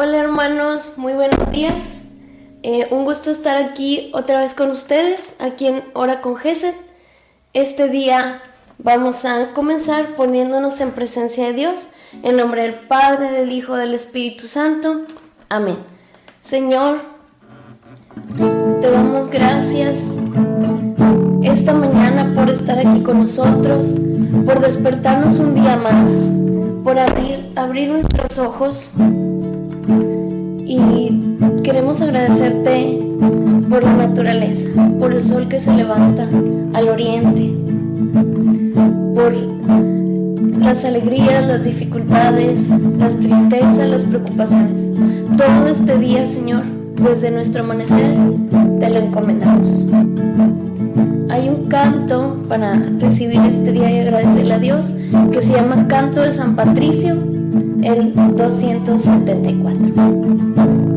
Hola 0.00 0.18
hermanos, 0.18 0.92
muy 0.96 1.14
buenos 1.14 1.50
días. 1.50 1.74
Eh, 2.62 2.86
un 2.92 3.04
gusto 3.04 3.32
estar 3.32 3.56
aquí 3.56 4.12
otra 4.14 4.42
vez 4.42 4.54
con 4.54 4.70
ustedes, 4.70 5.34
aquí 5.40 5.66
en 5.66 5.82
Hora 5.92 6.20
con 6.20 6.36
Gesed. 6.36 6.74
Este 7.52 7.88
día 7.88 8.40
vamos 8.78 9.24
a 9.24 9.54
comenzar 9.54 10.14
poniéndonos 10.14 10.80
en 10.80 10.92
presencia 10.92 11.48
de 11.48 11.52
Dios, 11.52 11.88
en 12.22 12.36
nombre 12.36 12.62
del 12.62 12.86
Padre, 12.86 13.32
del 13.32 13.50
Hijo, 13.50 13.74
del 13.74 13.92
Espíritu 13.92 14.46
Santo. 14.46 15.00
Amén. 15.48 15.78
Señor, 16.42 17.00
te 18.80 18.90
damos 18.92 19.28
gracias 19.28 19.98
esta 21.42 21.72
mañana 21.72 22.34
por 22.36 22.48
estar 22.50 22.78
aquí 22.78 23.02
con 23.02 23.18
nosotros, 23.18 23.96
por 24.46 24.60
despertarnos 24.60 25.40
un 25.40 25.56
día 25.56 25.76
más, 25.76 26.12
por 26.84 27.00
abrir, 27.00 27.50
abrir 27.56 27.90
nuestros 27.90 28.38
ojos 28.38 28.92
y 30.68 31.38
queremos 31.62 32.02
agradecerte 32.02 33.00
por 33.70 33.82
la 33.82 33.94
naturaleza, 33.94 34.68
por 35.00 35.14
el 35.14 35.22
sol 35.22 35.48
que 35.48 35.60
se 35.60 35.72
levanta 35.72 36.28
al 36.74 36.88
oriente, 36.88 37.54
por 39.14 39.32
las 40.60 40.84
alegrías, 40.84 41.46
las 41.46 41.64
dificultades, 41.64 42.68
las 42.98 43.16
tristezas, 43.16 43.88
las 43.88 44.04
preocupaciones. 44.04 44.82
Todo 45.38 45.68
este 45.68 45.98
día, 45.98 46.26
Señor, 46.26 46.64
desde 46.96 47.30
nuestro 47.30 47.62
amanecer, 47.62 48.14
te 48.78 48.90
lo 48.90 48.98
encomendamos. 48.98 49.86
Hay 51.30 51.48
un 51.48 51.66
canto 51.68 52.42
para 52.46 52.74
recibir 52.74 53.40
este 53.40 53.72
día 53.72 53.90
y 53.90 54.00
agradecerle 54.00 54.54
a 54.54 54.58
Dios 54.58 54.92
que 55.32 55.40
se 55.40 55.54
llama 55.54 55.88
Canto 55.88 56.20
de 56.20 56.32
San 56.32 56.56
Patricio 56.56 57.37
el 57.82 58.14
274. 58.36 60.87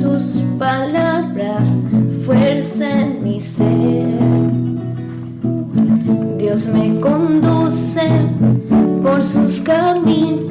sus 0.00 0.42
palabras, 0.58 1.68
fuerzan 2.24 3.22
mi 3.22 3.40
ser. 3.40 4.06
Dios 6.38 6.66
me 6.66 7.00
conduce 7.00 8.08
por 9.02 9.22
sus 9.22 9.60
caminos. 9.60 10.43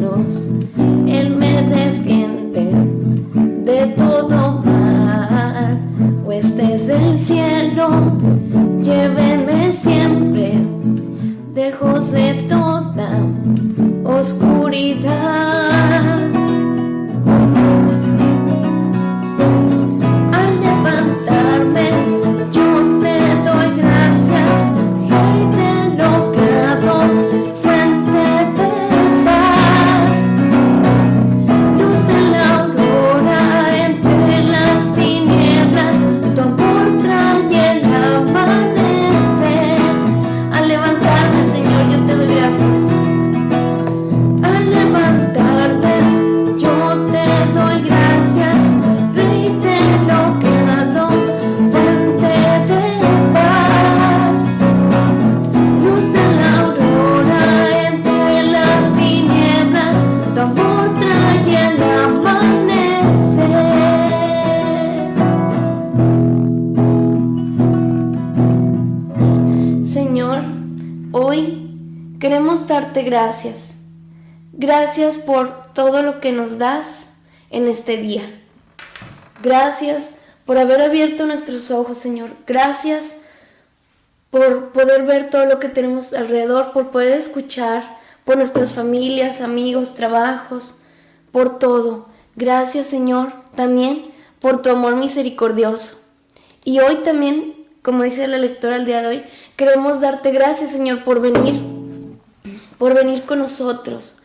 Doy 47.54 47.82
gracias, 47.84 48.62
reí 49.14 49.48
te 49.62 49.78
lo 50.08 50.22
creado, 50.40 51.08
fuente 51.72 52.34
de 52.68 52.84
paz, 53.32 54.42
luz 55.84 56.08
en 56.16 56.32
la 56.42 56.50
aurora 56.62 57.44
entre 57.88 58.34
las 58.52 58.84
tinieblas, 58.96 59.98
tu 60.34 60.40
amor 60.42 60.86
traye 60.96 61.58
el 61.68 61.78
amanecer. 61.84 62.64
Señor, 69.86 70.40
hoy 71.12 72.18
queremos 72.20 72.68
darte 72.68 73.04
gracias, 73.04 73.76
gracias 74.54 75.20
por 75.20 75.62
todo 75.74 76.02
lo 76.02 76.20
que 76.20 76.32
nos 76.32 76.58
das 76.58 77.03
en 77.54 77.68
este 77.68 77.98
día. 77.98 78.24
Gracias 79.42 80.16
por 80.46 80.58
haber 80.58 80.82
abierto 80.82 81.26
nuestros 81.26 81.72
ojos, 81.72 81.98
Señor. 81.98 82.32
Gracias 82.46 83.18
por 84.32 84.72
poder 84.72 85.04
ver 85.04 85.30
todo 85.30 85.46
lo 85.46 85.60
que 85.60 85.70
tenemos 85.70 86.14
alrededor, 86.14 86.74
por 86.74 86.90
poder 86.90 87.18
escuchar, 87.18 88.00
por 88.26 88.38
nuestras 88.38 88.72
familias, 88.72 89.40
amigos, 89.40 89.94
trabajos, 89.94 90.82
por 91.32 91.60
todo. 91.60 92.08
Gracias, 92.36 92.88
Señor, 92.88 93.32
también 93.56 94.12
por 94.40 94.62
tu 94.62 94.72
amor 94.72 94.96
misericordioso. 94.96 95.98
Y 96.66 96.80
hoy 96.80 96.98
también, 96.98 97.68
como 97.84 98.04
dice 98.04 98.28
la 98.28 98.38
lectora 98.38 98.78
el 98.78 98.86
día 98.86 99.02
de 99.02 99.08
hoy, 99.08 99.24
queremos 99.56 100.02
darte 100.02 100.32
gracias, 100.32 100.72
Señor, 100.72 101.04
por 101.04 101.22
venir, 101.22 101.62
por 102.80 102.96
venir 102.96 103.24
con 103.24 103.40
nosotros, 103.40 104.24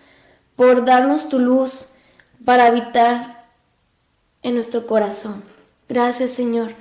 por 0.57 0.87
darnos 0.87 1.29
tu 1.29 1.39
luz 1.39 1.98
para 2.45 2.67
habitar 2.67 3.47
en 4.43 4.55
nuestro 4.55 4.87
corazón. 4.87 5.43
Gracias, 5.89 6.33
Señor. 6.33 6.75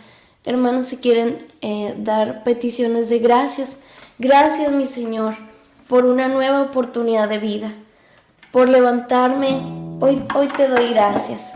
Hermanos, 0.46 0.86
si 0.86 0.98
quieren 0.98 1.46
eh, 1.62 1.96
dar 1.98 2.44
peticiones 2.44 3.10
de 3.10 3.20
gracias, 3.20 3.80
gracias, 4.18 4.72
mi 4.72 4.86
Señor, 4.86 5.36
por 5.90 6.06
una 6.06 6.28
nueva 6.28 6.62
oportunidad 6.62 7.28
de 7.28 7.38
vida, 7.38 7.74
por 8.52 8.70
levantarme. 8.70 9.62
Hoy, 10.00 10.24
hoy 10.36 10.48
te 10.50 10.68
doy 10.68 10.90
gracias. 10.90 11.54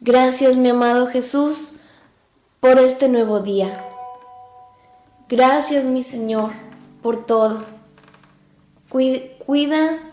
Gracias, 0.00 0.56
mi 0.56 0.68
amado 0.68 1.06
Jesús, 1.08 1.76
por 2.60 2.78
este 2.78 3.08
nuevo 3.08 3.40
día. 3.40 3.84
Gracias, 5.28 5.84
mi 5.84 6.02
Señor, 6.02 6.52
por 7.02 7.26
todo. 7.26 7.64
Cuida, 8.88 10.07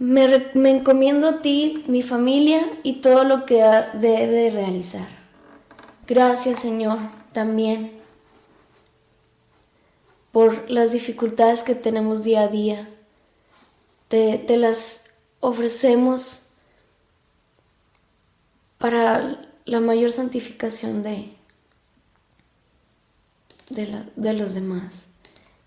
me, 0.00 0.50
me, 0.54 0.70
encomiendo 0.70 1.28
a 1.28 1.40
ti, 1.40 1.84
mi 1.86 2.02
familia 2.02 2.60
y 2.82 2.94
todo 3.00 3.22
lo 3.22 3.46
que 3.46 3.62
debe 3.94 4.50
realizar. 4.50 5.06
Gracias, 6.08 6.58
Señor, 6.58 6.98
también 7.32 8.00
por 10.32 10.68
las 10.68 10.90
dificultades 10.90 11.62
que 11.62 11.76
tenemos 11.76 12.24
día 12.24 12.42
a 12.42 12.48
día. 12.48 12.88
Te, 14.08 14.38
te 14.38 14.56
las 14.56 15.04
ofrecemos 15.38 16.50
para 18.78 19.48
la 19.66 19.80
mayor 19.80 20.12
santificación 20.12 21.02
de, 21.02 21.32
de, 23.68 24.32
los 24.34 24.54
demás. 24.54 25.10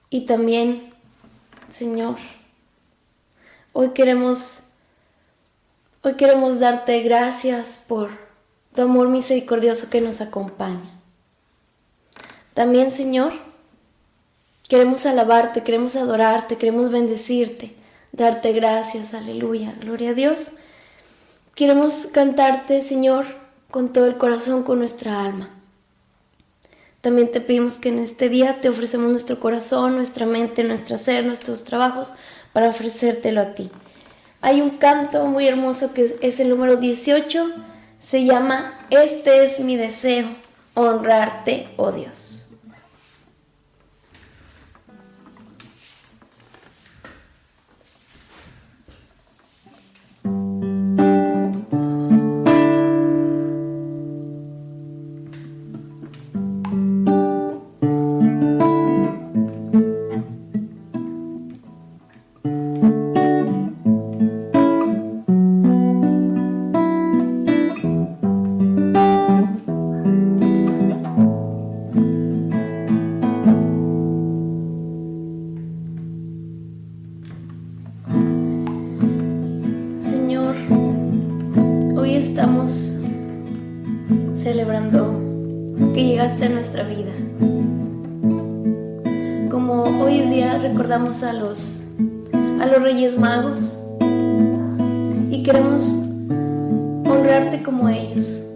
Y 0.09 0.25
también, 0.25 0.93
Señor, 1.69 2.17
hoy 3.73 3.89
queremos, 3.89 4.63
hoy 6.03 6.13
queremos 6.13 6.59
darte 6.59 7.01
gracias 7.01 7.83
por 7.87 8.11
tu 8.73 8.83
amor 8.83 9.09
misericordioso 9.09 9.89
que 9.89 9.99
nos 9.99 10.21
acompaña. 10.21 10.89
También, 12.53 12.91
Señor, 12.91 13.33
queremos 14.69 15.05
alabarte, 15.05 15.63
queremos 15.63 15.95
adorarte, 15.95 16.57
queremos 16.57 16.91
bendecirte, 16.91 17.75
darte 18.11 18.53
gracias, 18.53 19.13
aleluya, 19.13 19.73
gloria 19.79 20.11
a 20.11 20.13
Dios. 20.13 20.51
Queremos 21.55 22.07
cantarte, 22.07 22.81
Señor, 22.81 23.25
con 23.71 23.91
todo 23.91 24.05
el 24.05 24.17
corazón, 24.17 24.63
con 24.63 24.79
nuestra 24.79 25.23
alma. 25.23 25.49
También 27.01 27.31
te 27.31 27.41
pedimos 27.41 27.77
que 27.77 27.89
en 27.89 27.99
este 27.99 28.29
día 28.29 28.61
te 28.61 28.69
ofrecemos 28.69 29.09
nuestro 29.09 29.39
corazón, 29.39 29.95
nuestra 29.95 30.25
mente, 30.25 30.63
nuestro 30.63 30.97
ser, 30.97 31.25
nuestros 31.25 31.63
trabajos 31.63 32.13
para 32.53 32.69
ofrecértelo 32.69 33.41
a 33.41 33.53
ti. 33.55 33.69
Hay 34.41 34.61
un 34.61 34.71
canto 34.71 35.25
muy 35.25 35.47
hermoso 35.47 35.93
que 35.93 36.17
es 36.21 36.39
el 36.39 36.49
número 36.49 36.77
18, 36.77 37.51
se 37.99 38.25
llama 38.25 38.79
Este 38.89 39.45
es 39.45 39.59
mi 39.59 39.75
deseo, 39.75 40.27
honrarte, 40.73 41.67
oh 41.77 41.91
Dios. 41.91 42.32
A 91.21 91.31
los, 91.31 91.83
a 92.59 92.65
los 92.65 92.81
Reyes 92.81 93.19
Magos 93.19 93.77
y 95.29 95.43
queremos 95.43 95.83
honrarte 97.05 97.61
como 97.61 97.87
ellos. 97.87 98.47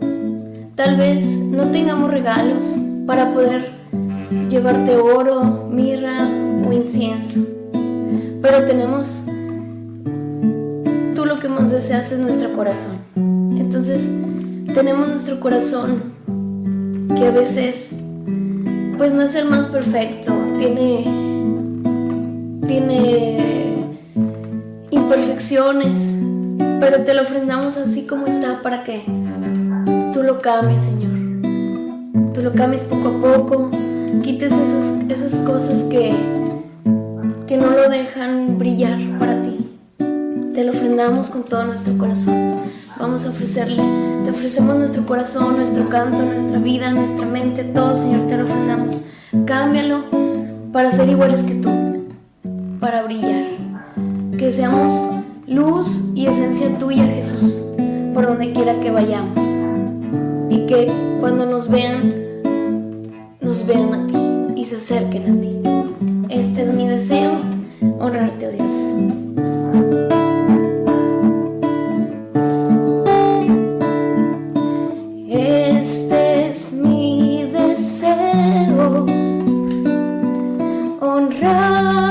Tal 0.74 0.98
vez 0.98 1.28
no 1.28 1.70
tengamos 1.70 2.10
regalos 2.10 2.78
para 3.06 3.32
poder 3.32 3.70
llevarte 4.50 4.96
oro, 4.96 5.68
mirra 5.70 6.28
o 6.68 6.74
incienso, 6.74 7.42
pero 8.42 8.66
tenemos, 8.66 9.26
tú 11.14 11.26
lo 11.26 11.36
que 11.36 11.50
más 11.50 11.70
deseas 11.70 12.12
es 12.12 12.18
nuestro 12.18 12.54
corazón. 12.54 12.98
Entonces 13.56 14.10
tenemos 14.74 15.08
nuestro 15.08 15.40
corazón 15.40 16.02
que 17.16 17.28
a 17.28 17.32
veces 17.32 17.94
pues 18.98 19.14
no 19.14 19.22
es 19.22 19.36
el 19.36 19.46
más 19.46 19.68
perfecto, 19.68 20.34
tiene 20.58 21.04
tiene 21.08 21.27
pero 26.80 27.04
te 27.04 27.14
lo 27.14 27.22
ofrendamos 27.22 27.78
así 27.78 28.06
como 28.06 28.28
está 28.28 28.62
para 28.62 28.84
que 28.84 29.06
tú 30.14 30.22
lo 30.22 30.42
cambies, 30.42 30.82
Señor. 30.82 32.34
Tú 32.34 32.42
lo 32.42 32.52
cambies 32.54 32.84
poco 32.84 33.08
a 33.08 33.38
poco, 33.38 33.72
quites 34.24 34.52
esas, 34.52 35.10
esas 35.10 35.40
cosas 35.46 35.84
que, 35.84 36.14
que 37.48 37.56
no 37.56 37.70
lo 37.70 37.88
dejan 37.88 38.58
brillar 38.60 39.00
para 39.20 39.42
ti. 39.42 39.58
Te 40.54 40.66
lo 40.66 40.72
ofrendamos 40.72 41.30
con 41.30 41.44
todo 41.44 41.64
nuestro 41.64 41.98
corazón. 41.98 42.56
Vamos 43.00 43.26
a 43.26 43.30
ofrecerle, 43.30 43.84
te 44.26 44.32
ofrecemos 44.32 44.76
nuestro 44.76 45.06
corazón, 45.06 45.56
nuestro 45.56 45.88
canto, 45.88 46.24
nuestra 46.24 46.60
vida, 46.60 46.92
nuestra 46.92 47.26
mente, 47.26 47.64
todo, 47.64 47.96
Señor, 47.96 48.28
te 48.28 48.36
lo 48.36 48.44
ofrendamos. 48.44 49.04
Cámbialo 49.46 50.04
para 50.74 50.92
ser 50.92 51.08
iguales 51.08 51.44
que 51.44 51.56
tú 51.56 51.70
para 52.82 53.04
brillar. 53.04 53.46
Que 54.38 54.52
seamos 54.52 55.17
luz 55.48 56.12
y 56.14 56.28
esencia 56.28 56.78
tuya, 56.78 57.06
Jesús, 57.06 57.66
por 58.14 58.28
donde 58.28 58.52
quiera 58.52 58.80
que 58.80 58.92
vayamos. 58.92 59.40
Y 60.50 60.66
que 60.66 60.92
cuando 61.20 61.46
nos 61.46 61.70
vean, 61.70 62.14
nos 63.42 63.66
vean 63.66 63.94
a 63.94 64.08
ti 64.08 64.62
y 64.62 64.66
se 64.66 64.78
acerquen 64.78 65.38
a 65.38 65.42
ti. 65.42 65.60
Este 66.30 66.64
es 66.64 66.74
mi 66.74 66.88
deseo, 66.88 67.32
honrarte, 68.00 68.46
a 68.46 68.50
Dios. 68.50 68.68
Este 75.30 76.18
honrar. 81.00 82.07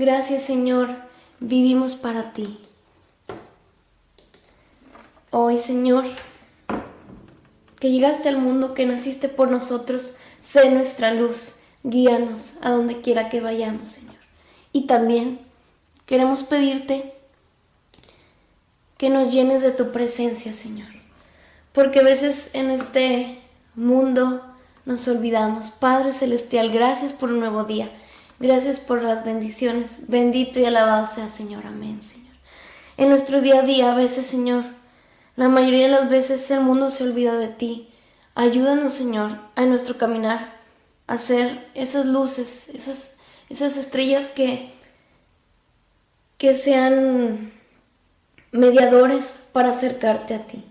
Gracias 0.00 0.44
Señor, 0.44 0.88
vivimos 1.40 1.94
para 1.94 2.32
ti. 2.32 2.58
Hoy 5.30 5.58
Señor, 5.58 6.06
que 7.78 7.90
llegaste 7.90 8.30
al 8.30 8.38
mundo, 8.38 8.72
que 8.72 8.86
naciste 8.86 9.28
por 9.28 9.50
nosotros, 9.50 10.16
sé 10.40 10.70
nuestra 10.70 11.12
luz, 11.12 11.56
guíanos 11.82 12.56
a 12.62 12.70
donde 12.70 13.02
quiera 13.02 13.28
que 13.28 13.42
vayamos, 13.42 13.90
Señor. 13.90 14.16
Y 14.72 14.86
también 14.86 15.38
queremos 16.06 16.44
pedirte 16.44 17.12
que 18.96 19.10
nos 19.10 19.30
llenes 19.30 19.62
de 19.62 19.72
tu 19.72 19.92
presencia, 19.92 20.54
Señor. 20.54 20.88
Porque 21.74 22.00
a 22.00 22.04
veces 22.04 22.54
en 22.54 22.70
este 22.70 23.42
mundo 23.74 24.42
nos 24.86 25.06
olvidamos. 25.08 25.68
Padre 25.68 26.12
Celestial, 26.12 26.70
gracias 26.70 27.12
por 27.12 27.30
un 27.30 27.40
nuevo 27.40 27.64
día. 27.64 27.90
Gracias 28.40 28.78
por 28.78 29.02
las 29.02 29.26
bendiciones. 29.26 30.08
Bendito 30.08 30.58
y 30.58 30.64
alabado 30.64 31.04
sea, 31.04 31.28
Señor. 31.28 31.66
Amén, 31.66 32.00
Señor. 32.00 32.34
En 32.96 33.10
nuestro 33.10 33.42
día 33.42 33.60
a 33.60 33.62
día, 33.62 33.92
a 33.92 33.94
veces, 33.94 34.24
Señor, 34.24 34.64
la 35.36 35.50
mayoría 35.50 35.82
de 35.82 35.90
las 35.90 36.08
veces 36.08 36.50
el 36.50 36.60
mundo 36.60 36.88
se 36.88 37.04
olvida 37.04 37.36
de 37.36 37.48
ti. 37.48 37.90
Ayúdanos, 38.34 38.94
Señor, 38.94 39.38
a 39.56 39.66
nuestro 39.66 39.98
caminar, 39.98 40.54
a 41.06 41.18
ser 41.18 41.68
esas 41.74 42.06
luces, 42.06 42.70
esas, 42.70 43.18
esas 43.50 43.76
estrellas 43.76 44.28
que, 44.30 44.72
que 46.38 46.54
sean 46.54 47.52
mediadores 48.52 49.48
para 49.52 49.68
acercarte 49.68 50.34
a 50.34 50.46
ti. 50.46 50.64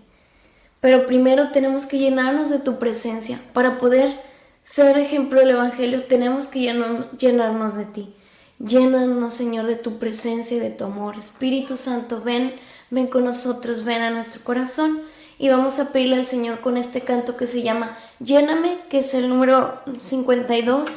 Pero 0.80 1.06
primero 1.06 1.52
tenemos 1.52 1.86
que 1.86 1.98
llenarnos 1.98 2.50
de 2.50 2.58
tu 2.58 2.80
presencia. 2.80 3.40
Para 3.52 3.78
poder 3.78 4.28
ser 4.62 4.98
ejemplo 4.98 5.40
del 5.40 5.50
Evangelio 5.50 6.04
tenemos 6.04 6.48
que 6.48 6.60
llenarnos 6.60 7.76
de 7.76 7.84
ti. 7.86 8.14
Llénanos, 8.58 9.34
Señor, 9.34 9.66
de 9.66 9.76
tu 9.76 9.98
presencia 9.98 10.56
y 10.56 10.60
de 10.60 10.70
tu 10.70 10.84
amor. 10.84 11.16
Espíritu 11.16 11.76
Santo, 11.76 12.20
ven 12.22 12.54
ven 12.90 13.06
con 13.06 13.24
nosotros, 13.24 13.84
ven 13.84 14.02
a 14.02 14.10
nuestro 14.10 14.42
corazón 14.42 15.00
y 15.38 15.48
vamos 15.48 15.78
a 15.78 15.92
pedirle 15.92 16.16
al 16.16 16.26
Señor 16.26 16.60
con 16.60 16.76
este 16.76 17.00
canto 17.00 17.36
que 17.36 17.46
se 17.46 17.62
llama 17.62 17.96
Lléname, 18.18 18.78
que 18.90 18.98
es 18.98 19.14
el 19.14 19.28
número 19.28 19.80
52. 19.98 20.90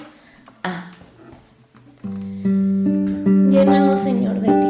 Ah. 0.63 0.91
Llénanos, 3.49 3.99
Señor, 3.99 4.41
de 4.41 4.47
ti. 4.47 4.62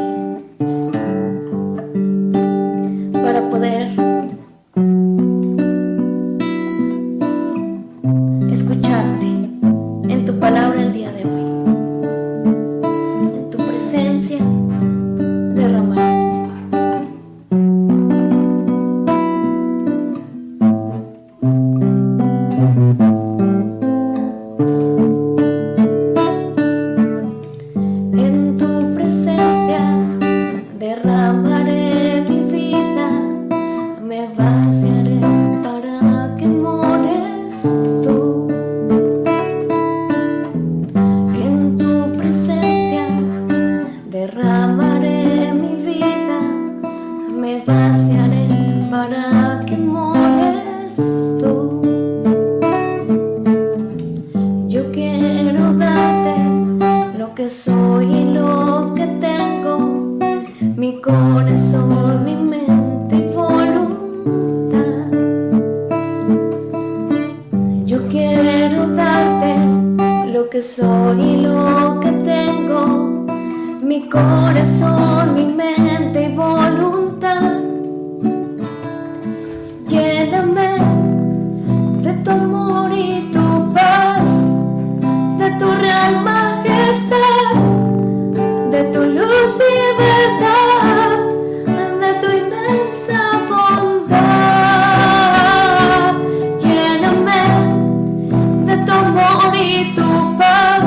Amor 99.16 99.54
tu 99.94 100.36
paz, 100.38 100.84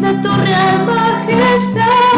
de 0.00 0.10
tu 0.22 0.30
real 0.44 0.78
majestad, 0.86 2.17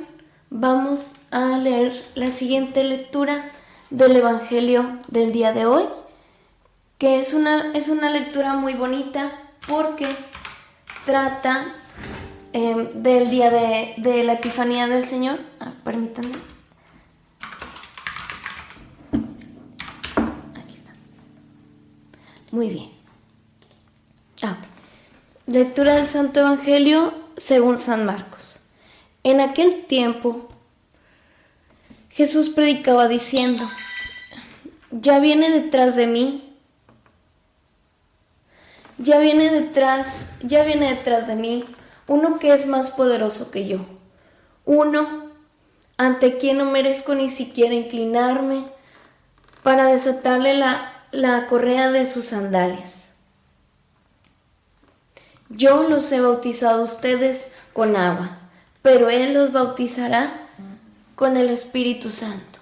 vamos 0.61 1.15
a 1.31 1.57
leer 1.57 1.91
la 2.13 2.29
siguiente 2.29 2.83
lectura 2.83 3.49
del 3.89 4.15
Evangelio 4.15 4.99
del 5.07 5.31
día 5.31 5.53
de 5.53 5.65
hoy, 5.65 5.85
que 6.99 7.19
es 7.19 7.33
una, 7.33 7.73
es 7.73 7.89
una 7.89 8.11
lectura 8.11 8.53
muy 8.53 8.75
bonita 8.75 9.31
porque 9.67 10.07
trata 11.03 11.65
em, 12.53 12.93
del 12.93 13.31
día 13.31 13.49
de, 13.49 14.23
la 14.23 14.33
Epifanía 14.33 14.85
del 14.85 15.07
Señor. 15.07 15.39
Permítanme. 15.83 16.35
Aquí 20.63 20.75
está. 20.75 20.91
Muy 22.51 22.69
bien. 22.69 22.91
Ah, 24.43 24.57
Lectura 25.47 25.95
del 25.95 26.05
Santo 26.05 26.41
Evangelio 26.41 27.15
según 27.35 27.79
San 27.79 28.05
Marcos. 28.05 28.59
En 29.23 29.39
aquel 29.39 29.85
tiempo 29.85 30.50
Jesús 32.21 32.49
predicaba 32.49 33.07
diciendo, 33.07 33.63
ya 34.91 35.17
viene 35.17 35.49
detrás 35.49 35.95
de 35.95 36.05
mí, 36.05 36.55
ya 38.99 39.17
viene 39.17 39.49
detrás, 39.49 40.29
ya 40.43 40.63
viene 40.63 40.93
detrás 40.93 41.25
de 41.25 41.35
mí 41.35 41.65
uno 42.07 42.37
que 42.37 42.53
es 42.53 42.67
más 42.67 42.91
poderoso 42.91 43.49
que 43.49 43.67
yo, 43.67 43.87
uno 44.65 45.31
ante 45.97 46.37
quien 46.37 46.59
no 46.59 46.65
merezco 46.65 47.15
ni 47.15 47.27
siquiera 47.27 47.73
inclinarme 47.73 48.67
para 49.63 49.87
desatarle 49.87 50.53
la, 50.53 50.93
la 51.09 51.47
correa 51.47 51.89
de 51.89 52.05
sus 52.05 52.25
sandalias. 52.25 53.15
Yo 55.49 55.89
los 55.89 56.11
he 56.11 56.21
bautizado 56.21 56.81
a 56.81 56.85
ustedes 56.85 57.55
con 57.73 57.95
agua, 57.95 58.37
pero 58.83 59.09
Él 59.09 59.33
los 59.33 59.51
bautizará 59.51 60.40
con 61.21 61.37
el 61.37 61.49
Espíritu 61.49 62.09
Santo. 62.09 62.57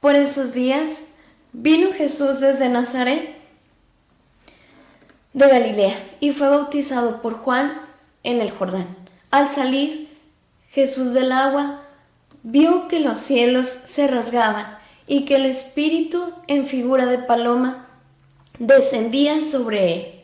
Por 0.00 0.16
esos 0.16 0.54
días 0.54 1.04
vino 1.52 1.92
Jesús 1.92 2.40
desde 2.40 2.68
Nazaret 2.68 3.36
de 5.34 5.46
Galilea 5.46 6.16
y 6.18 6.32
fue 6.32 6.48
bautizado 6.48 7.22
por 7.22 7.34
Juan 7.34 7.80
en 8.24 8.40
el 8.40 8.50
Jordán. 8.50 8.88
Al 9.30 9.50
salir 9.50 10.08
Jesús 10.70 11.12
del 11.12 11.30
agua, 11.30 11.84
vio 12.42 12.88
que 12.88 12.98
los 12.98 13.18
cielos 13.18 13.68
se 13.68 14.08
rasgaban 14.08 14.78
y 15.06 15.26
que 15.26 15.36
el 15.36 15.46
Espíritu 15.46 16.32
en 16.48 16.66
figura 16.66 17.06
de 17.06 17.18
paloma 17.18 17.86
descendía 18.58 19.42
sobre 19.42 19.94
él 19.94 20.18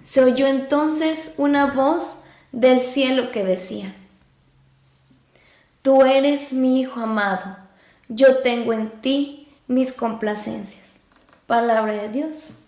se 0.00 0.24
oyó 0.24 0.46
entonces 0.46 1.34
una 1.36 1.66
voz 1.66 2.22
del 2.52 2.80
cielo 2.80 3.30
que 3.30 3.44
decía, 3.44 3.94
Tú 5.82 6.02
eres 6.02 6.52
mi 6.52 6.80
Hijo 6.80 7.00
amado, 7.00 7.56
yo 8.08 8.38
tengo 8.38 8.72
en 8.72 8.90
ti 8.90 9.48
mis 9.66 9.92
complacencias. 9.92 10.96
Palabra 11.46 11.92
de 11.94 12.08
Dios. 12.08 12.62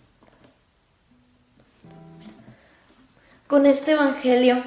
Con 3.47 3.65
este 3.65 3.91
Evangelio, 3.91 4.63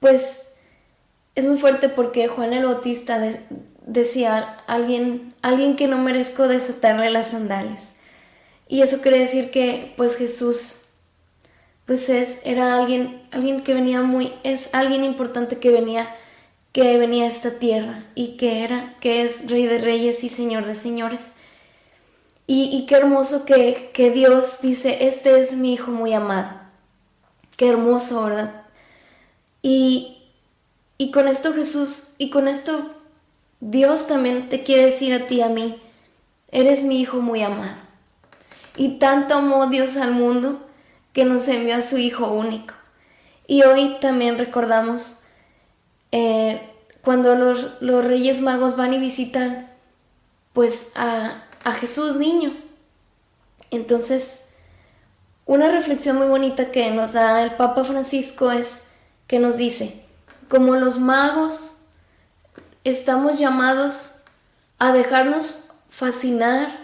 pues 0.00 0.54
es 1.34 1.44
muy 1.44 1.58
fuerte 1.58 1.88
porque 1.88 2.28
Juan 2.28 2.52
el 2.52 2.64
Bautista 2.64 3.20
decía, 3.86 4.58
alguien, 4.66 5.34
alguien 5.42 5.76
que 5.76 5.86
no 5.86 5.98
merezco 5.98 6.48
desatarle 6.48 7.10
las 7.10 7.28
sandalias. 7.28 7.90
Y 8.68 8.82
eso 8.82 9.00
quiere 9.00 9.20
decir 9.20 9.50
que 9.50 9.94
pues 9.96 10.16
Jesús 10.16 10.86
pues 11.86 12.08
es, 12.08 12.40
era 12.44 12.76
alguien, 12.76 13.22
alguien 13.30 13.62
que 13.62 13.72
venía 13.72 14.02
muy, 14.02 14.32
es 14.42 14.74
alguien 14.74 15.04
importante 15.04 15.58
que 15.58 15.70
venía, 15.70 16.14
que 16.76 16.98
venía 16.98 17.24
a 17.24 17.28
esta 17.28 17.52
tierra 17.52 18.04
y 18.14 18.36
que 18.36 18.62
era, 18.62 18.96
que 19.00 19.22
es 19.22 19.50
rey 19.50 19.64
de 19.64 19.78
reyes 19.78 20.22
y 20.24 20.28
señor 20.28 20.66
de 20.66 20.74
señores. 20.74 21.30
Y, 22.46 22.84
qué 22.86 22.96
hermoso 22.96 23.46
que, 23.46 23.90
que 23.94 24.10
Dios 24.10 24.58
dice, 24.60 25.06
este 25.06 25.40
es 25.40 25.54
mi 25.54 25.72
hijo 25.72 25.90
muy 25.90 26.12
amado. 26.12 26.50
Qué 27.56 27.70
hermoso, 27.70 28.24
¿verdad? 28.24 28.66
Y, 29.62 30.18
y 30.98 31.12
con 31.12 31.28
esto 31.28 31.54
Jesús, 31.54 32.12
y 32.18 32.28
con 32.28 32.46
esto 32.46 32.94
Dios 33.60 34.06
también 34.06 34.50
te 34.50 34.62
quiere 34.62 34.84
decir 34.84 35.14
a 35.14 35.26
ti, 35.26 35.40
a 35.40 35.48
mí, 35.48 35.80
eres 36.50 36.82
mi 36.82 37.00
hijo 37.00 37.20
muy 37.20 37.42
amado. 37.42 37.78
Y 38.76 38.98
tanto 38.98 39.36
amó 39.36 39.68
Dios 39.68 39.96
al 39.96 40.10
mundo 40.10 40.60
que 41.14 41.24
nos 41.24 41.48
envió 41.48 41.76
a 41.76 41.80
su 41.80 41.96
Hijo 41.96 42.30
único. 42.30 42.74
Y 43.46 43.62
hoy 43.62 43.96
también 43.98 44.36
recordamos 44.36 45.22
eh, 46.12 46.70
cuando 47.02 47.34
los, 47.34 47.80
Reyes 48.04 48.40
Magos 48.40 48.76
van 48.76 48.94
y 48.94 48.98
visitan 48.98 49.68
pues 50.52 50.92
a, 50.96 51.44
a 51.64 51.72
Jesús 51.72 52.16
niño. 52.16 52.56
Entonces, 53.70 54.48
una 55.44 55.68
reflexión 55.68 56.16
muy 56.16 56.26
bonita 56.26 56.72
que 56.72 56.90
nos 56.90 57.12
da 57.12 57.42
el 57.42 57.52
Papa 57.52 57.84
Francisco 57.84 58.50
es 58.50 58.84
que 59.26 59.38
nos 59.38 59.56
dice, 59.56 60.02
como 60.48 60.76
los 60.76 60.98
magos, 60.98 61.84
estamos 62.84 63.38
llamados 63.38 64.22
a 64.78 64.92
dejarnos 64.92 65.72
fascinar, 65.90 66.78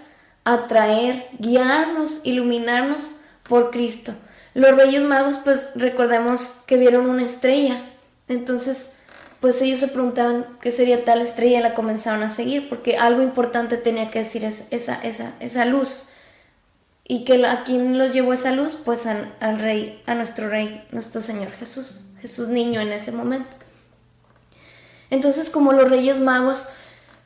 atraer, 0.45 1.29
guiarnos, 1.39 2.21
iluminarnos 2.25 3.21
por 3.49 3.71
Cristo. 3.71 4.13
Los 4.55 4.77
Reyes 4.77 5.03
Magos, 5.03 5.39
pues 5.43 5.73
recordemos 5.77 6.63
que 6.67 6.77
vieron 6.77 7.09
una 7.09 7.25
estrella. 7.25 7.85
Entonces, 8.29 8.95
pues 9.43 9.61
ellos 9.61 9.81
se 9.81 9.89
preguntaban 9.89 10.47
qué 10.61 10.71
sería 10.71 11.05
tal 11.05 11.21
estrella 11.21 11.59
y 11.59 11.63
la 11.63 11.75
comenzaron 11.75 12.23
a 12.23 12.31
seguir, 12.31 12.69
porque 12.69 12.97
algo 12.97 13.23
importante 13.23 13.77
tenía 13.77 14.09
que 14.09 14.21
decir 14.21 14.45
esa, 14.45 14.95
esa, 15.03 15.35
esa 15.41 15.65
luz. 15.65 16.05
¿Y 17.09 17.25
que 17.25 17.45
a 17.45 17.65
quién 17.65 17.99
los 17.99 18.13
llevó 18.13 18.33
esa 18.33 18.53
luz? 18.53 18.79
Pues 18.85 19.05
al 19.07 19.59
Rey, 19.59 20.01
a 20.07 20.15
nuestro 20.15 20.49
Rey, 20.49 20.87
nuestro 20.93 21.21
Señor 21.21 21.51
Jesús, 21.51 22.11
Jesús 22.21 22.49
niño 22.51 22.81
en 22.81 22.93
ese 22.93 23.11
momento. 23.11 23.57
Entonces, 25.11 25.51
como 25.51 25.73
los 25.73 25.91
Reyes 25.91 26.21
Magos, 26.21 26.69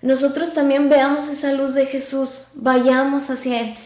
nosotros 0.01 0.55
también 0.55 0.89
veamos 0.89 1.29
esa 1.29 1.53
luz 1.53 1.75
de 1.75 1.85
Jesús, 1.85 2.47
vayamos 2.55 3.29
hacia 3.29 3.61
Él. 3.61 3.77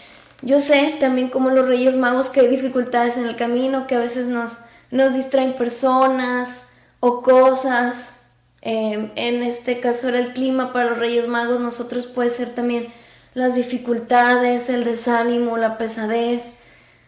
Yo 0.42 0.60
sé 0.60 0.98
también 1.00 1.30
como 1.30 1.50
los 1.50 1.66
Reyes 1.66 1.96
Magos 1.96 2.28
que 2.28 2.40
hay 2.40 2.48
dificultades 2.48 3.16
en 3.16 3.26
el 3.26 3.34
camino, 3.34 3.88
que 3.88 3.96
a 3.96 3.98
veces 3.98 4.28
nos, 4.28 4.58
nos 4.92 5.14
distraen 5.14 5.56
personas 5.56 6.66
o 7.00 7.22
cosas. 7.22 8.19
Em, 8.62 9.10
en 9.16 9.42
este 9.42 9.80
caso 9.80 10.08
era 10.08 10.18
el 10.18 10.34
clima 10.34 10.72
para 10.72 10.90
los 10.90 10.98
Reyes 10.98 11.28
Magos, 11.28 11.60
nosotros 11.60 12.06
puede 12.06 12.30
ser 12.30 12.54
también 12.54 12.92
las 13.32 13.54
dificultades, 13.54 14.68
el 14.68 14.84
desánimo, 14.84 15.56
la 15.56 15.78
pesadez, 15.78 16.52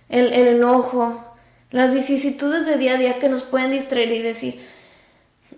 el, 0.08 0.32
enojo, 0.32 1.22
las 1.70 1.92
vicisitudes 1.92 2.66
de 2.66 2.78
día 2.78 2.94
a 2.94 2.98
día 2.98 3.18
que 3.18 3.28
nos 3.28 3.42
pueden 3.42 3.72
distraer 3.72 4.12
y 4.12 4.22
decir, 4.22 4.66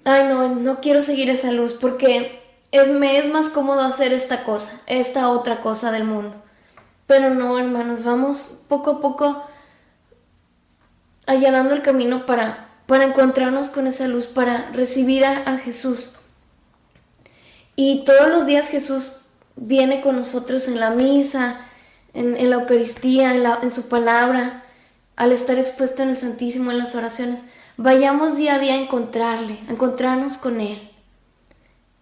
ay 0.04 0.24
no, 0.28 0.54
no 0.54 0.80
quiero 0.80 1.02
seguir 1.02 1.30
esa 1.30 1.52
luz 1.52 1.72
porque 1.72 2.40
es, 2.72 2.88
me 2.88 3.18
es 3.18 3.32
más 3.32 3.48
cómodo 3.48 3.80
hacer 3.80 4.12
esta 4.12 4.44
cosa, 4.44 4.80
esta 4.86 5.28
otra 5.28 5.60
cosa 5.60 5.92
del 5.92 6.04
mundo. 6.04 6.34
Pero 7.06 7.30
no, 7.30 7.58
hermanos, 7.58 8.04
vamos 8.04 8.64
poco 8.68 8.92
a 8.92 9.00
poco 9.00 9.44
allanando 11.26 11.74
el 11.74 11.82
camino 11.82 12.26
para, 12.26 12.68
para 12.86 13.04
encontrarnos 13.04 13.68
con 13.68 13.86
esa 13.86 14.06
luz, 14.08 14.26
para 14.26 14.70
recibir 14.72 15.24
a, 15.24 15.56
Jesús. 15.58 16.12
Y 17.76 18.04
todos 18.04 18.28
los 18.28 18.46
días 18.46 18.68
Jesús 18.68 19.22
viene 19.56 20.00
con 20.00 20.16
nosotros 20.16 20.68
en 20.68 20.78
la 20.78 20.90
misa, 20.90 21.60
en, 22.12 22.50
la 22.50 22.56
Eucaristía, 22.56 23.34
en, 23.34 23.70
su 23.70 23.88
palabra, 23.88 24.64
al 25.16 25.32
estar 25.32 25.58
expuesto 25.58 26.02
en 26.02 26.10
el 26.10 26.16
Santísimo, 26.16 26.70
en 26.70 26.78
las 26.78 26.94
oraciones. 26.94 27.40
Vayamos 27.76 28.36
día 28.36 28.54
a 28.54 28.58
día 28.58 28.74
a 28.74 28.78
encontrarle, 28.78 29.60
a 29.68 29.72
encontrarnos 29.72 30.36
con 30.36 30.60
Él. 30.60 30.90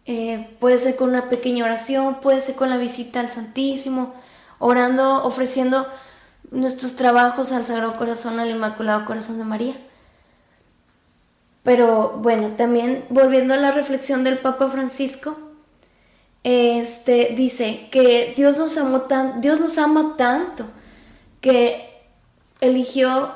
Eh, 0.05 0.57
puede 0.59 0.79
ser 0.79 0.97
con 0.97 1.11
una 1.11 1.29
pequeña 1.29 1.65
oración, 1.65 2.21
puede 2.21 2.41
ser 2.41 2.57
con 2.57 2.69
la 2.69 2.77
visita 2.77 3.21
al 3.21 3.31
Santísimo, 3.31 4.15
orando, 4.59 5.25
ofreciendo 5.25 5.87
nuestros 6.51 6.97
trabajos 6.97 7.53
al 7.53 7.65
Sagrado 7.65 7.95
Corazón, 7.95 8.41
al 8.41 8.51
Inmaculado 8.51 9.05
Corazón 9.05 9.39
de 9.39 9.45
María. 9.45 9.75
Pero 11.63 12.19
bueno, 12.19 12.55
también 12.57 13.05
volviendo 13.09 13.55
a 13.55 13.59
la 13.59 13.73
reflexión 13.73 14.25
del 14.25 14.39
Papa 14.39 14.69
Francisco, 14.69 15.39
este 16.45 17.35
dice 17.37 17.89
que 17.93 18.35
Dios 18.37 18.57
nos 18.57 18.75
tan, 19.07 19.41
Dios 19.41 19.61
nos 19.61 19.79
ama 19.79 20.17
tanto 20.17 20.65
que 21.41 22.03
eligió 22.61 23.33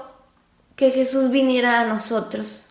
que 0.75 0.91
Jesús 0.91 1.31
viniera 1.31 1.81
a 1.81 1.87
nosotros, 1.87 2.69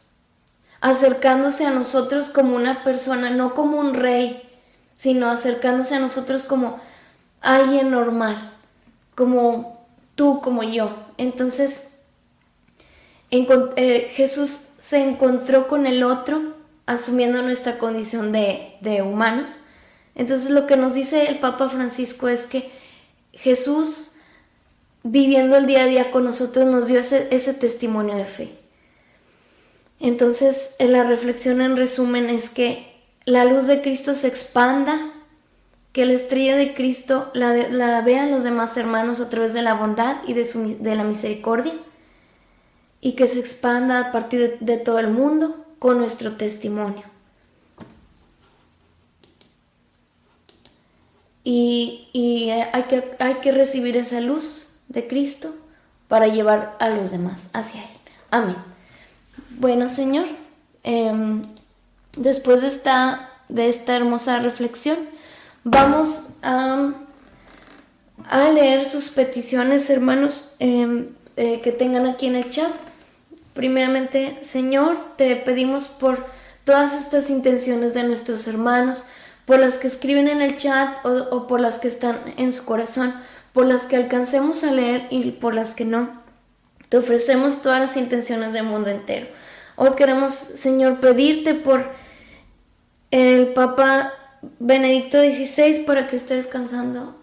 acercándose 0.82 1.66
a 1.66 1.72
nosotros 1.72 2.30
como 2.30 2.56
una 2.56 2.84
persona, 2.84 3.30
no 3.30 3.56
como 3.56 3.80
un 3.80 3.94
rey, 3.94 4.42
sino 4.94 5.30
acercándose 5.30 5.96
a 5.96 6.00
nosotros 6.00 6.44
como 6.44 6.80
alguien 7.42 7.92
normal, 7.92 8.54
como 9.16 9.86
tú, 10.16 10.42
como 10.42 10.64
yo. 10.64 10.92
Entonces, 11.18 11.96
eh, 13.32 14.12
Jesús 14.14 14.75
se 14.86 15.02
encontró 15.02 15.68
con 15.68 15.88
el 15.88 16.04
otro, 16.04 16.54
asumiendo 16.86 17.42
nuestra 17.42 17.80
condición 17.80 18.32
de, 18.32 18.76
de 18.82 19.02
humanos. 19.02 19.58
Entonces, 20.14 20.52
lo 20.52 20.68
que 20.68 20.78
nos 20.78 20.94
dice 20.94 21.26
el 21.26 21.40
Papa 21.40 21.70
Francisco 21.70 22.28
es 22.28 22.46
que 22.46 22.70
Jesús 23.32 24.12
viviendo 25.02 25.56
el 25.56 25.66
día 25.66 25.82
a 25.82 25.88
día 25.88 26.12
con 26.12 26.24
nosotros 26.24 26.68
nos 26.68 26.86
dio 26.86 27.00
ese, 27.00 27.30
ese 27.32 27.56
testimonio 27.56 28.16
de 28.16 28.26
fe. 28.26 28.52
Entonces, 30.00 30.76
en 30.78 30.92
la 30.92 31.04
reflexión 31.04 31.62
en 31.62 31.78
resumen 31.78 32.30
es 32.30 32.52
que 32.52 32.94
la 33.26 33.44
luz 33.46 33.66
de 33.66 33.82
Cristo 33.82 34.14
se 34.14 34.28
expanda, 34.28 35.00
que 35.94 36.06
la 36.06 36.14
estrella 36.14 36.56
de 36.56 36.76
Cristo 36.76 37.32
la, 37.34 37.56
la 37.56 38.02
vean 38.02 38.30
los 38.30 38.44
demás 38.44 38.78
hermanos 38.78 39.20
a 39.20 39.32
través 39.32 39.56
de 39.56 39.64
la 39.64 39.74
bondad 39.74 40.18
y 40.28 40.34
de, 40.34 40.46
su, 40.46 40.78
de 40.80 40.96
la 40.96 41.04
misericordia, 41.04 41.74
y 43.06 43.12
que 43.12 43.28
se 43.28 43.40
expanda 43.40 44.00
a 44.00 44.12
partir 44.12 44.58
de, 44.60 44.78
todo 44.78 44.98
el 44.98 45.10
mundo 45.10 45.64
con 45.78 46.00
nuestro 46.00 46.38
testimonio. 46.38 47.04
Y, 51.44 52.10
y 52.14 52.50
hay, 52.50 52.82
que, 52.90 53.16
hay 53.20 53.36
que 53.36 53.52
recibir 53.52 53.96
esa 53.96 54.22
luz 54.22 54.80
de 54.88 55.08
Cristo 55.08 55.54
para 56.08 56.26
llevar 56.26 56.76
a 56.80 56.90
los 56.90 57.12
demás 57.12 57.52
hacia 57.54 57.84
Él. 57.84 57.98
Amén. 58.32 58.58
Bueno, 59.52 59.88
Señor, 59.88 60.26
em, 60.82 61.44
después 62.18 62.64
de 62.64 62.70
esta, 62.70 63.30
de 63.50 63.70
esta 63.70 63.96
hermosa 63.96 64.40
reflexión, 64.40 64.98
vamos 65.64 66.30
a, 66.42 66.92
a 68.28 68.50
leer 68.50 68.84
sus 68.84 69.10
peticiones, 69.10 69.92
hermanos, 69.92 70.56
em, 70.58 71.10
eh, 71.38 71.62
que 71.62 71.72
tengan 71.72 72.08
aquí 72.08 72.26
en 72.26 72.38
el 72.38 72.50
chat. 72.50 72.72
Primeramente, 73.56 74.38
Señor, 74.44 75.16
te 75.18 75.36
pedimos 75.38 75.88
por 75.88 76.28
todas 76.66 76.96
estas 76.96 77.32
intenciones 77.32 77.96
de 77.96 78.04
nuestros 78.04 78.48
hermanos, 78.48 79.08
por 79.46 79.60
las 79.60 79.76
que 79.76 79.88
escriben 79.88 80.28
en 80.28 80.42
el 80.42 80.58
chat 80.58 81.04
o, 81.04 81.48
por 81.48 81.60
las 81.60 81.80
que 81.80 81.88
están 81.88 82.20
en 82.38 82.54
su 82.54 82.66
corazón 82.66 83.16
por 83.56 83.66
las 83.66 83.86
que 83.86 83.96
alcancemos 83.96 84.66
a 84.66 84.74
leer 84.74 85.08
y 85.12 85.32
por 85.32 85.56
las 85.56 85.74
que 85.74 85.86
no. 85.86 86.22
Te 86.90 86.98
ofrecemos 86.98 87.62
todas 87.62 87.80
las 87.80 87.96
intenciones 87.96 88.52
del 88.52 88.66
mundo 88.66 88.90
entero. 88.90 89.28
Hoy 89.78 89.92
queremos, 89.96 90.34
Señor, 90.34 91.00
pedirte 91.00 91.54
por 91.54 91.90
el 93.12 93.54
Papa 93.54 94.12
Benedicto 94.60 95.22
XVI 95.22 95.86
para 95.86 96.08
que 96.08 96.18
esté 96.18 96.36
descansando 96.36 97.16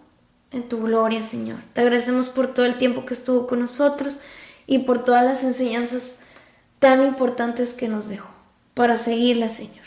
en 0.49 0.67
tu 0.67 0.81
gloria, 0.81 1.21
Señor. 1.21 1.59
Te 1.73 1.81
agradecemos 1.81 2.29
por 2.29 2.51
todo 2.51 2.65
el 2.65 2.79
tiempo 2.79 3.05
que 3.05 3.13
estuvo 3.13 3.45
con 3.45 3.59
nosotros 3.59 4.19
y 4.65 4.79
por 4.79 5.03
todas 5.03 5.23
las 5.23 5.43
enseñanzas 5.43 6.17
tan 6.83 7.05
importantes 7.05 7.71
que 7.71 7.87
nos 7.87 8.09
dejó 8.09 8.27
para 8.73 8.97
seguirla, 8.97 9.47
Señor. 9.47 9.85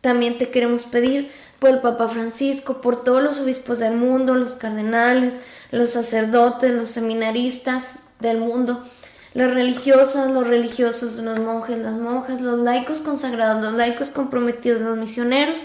También 0.00 0.38
te 0.38 0.50
queremos 0.50 0.84
pedir 0.84 1.32
por 1.58 1.70
el 1.70 1.80
Papa 1.80 2.06
Francisco, 2.06 2.80
por 2.80 3.02
todos 3.02 3.20
los 3.20 3.40
obispos 3.40 3.80
del 3.80 3.96
mundo, 3.96 4.36
los 4.36 4.52
cardenales, 4.52 5.38
los 5.72 5.90
sacerdotes, 5.90 6.70
los 6.70 6.90
seminaristas 6.90 8.04
del 8.20 8.38
mundo, 8.38 8.84
las 9.34 9.52
religiosas, 9.52 10.30
los 10.30 10.46
religiosos, 10.46 11.14
los 11.14 11.40
monjes, 11.40 11.76
las 11.80 11.94
monjas, 11.94 12.40
los 12.40 12.60
laicos 12.60 13.00
consagrados, 13.00 13.60
los 13.60 13.74
laicos 13.74 14.10
comprometidos, 14.10 14.80
los 14.80 14.96
misioneros, 14.96 15.64